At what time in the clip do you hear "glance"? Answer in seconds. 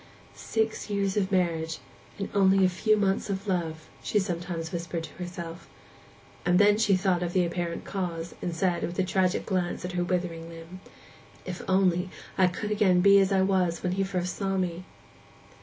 9.45-9.85